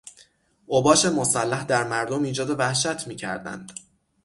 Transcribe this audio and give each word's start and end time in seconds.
اوباش 0.67 1.05
مسلح 1.05 1.63
در 1.63 1.87
مردم 1.87 2.23
ایجاد 2.23 2.59
وحشت 2.59 3.07
میکردند. 3.07 3.71